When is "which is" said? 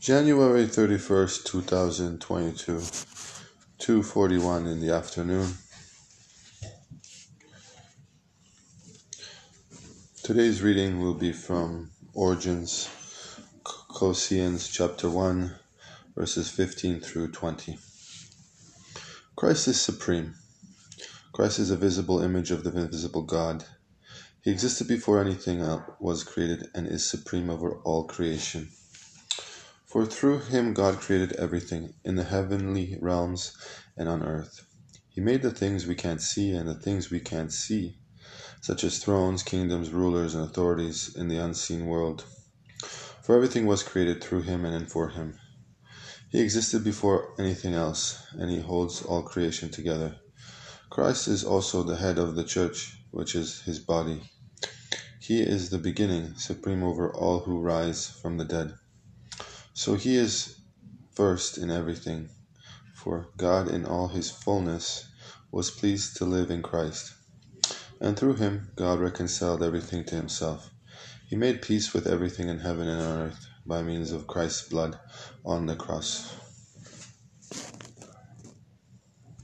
53.10-53.62